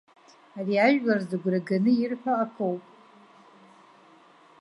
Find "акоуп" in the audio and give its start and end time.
2.43-2.83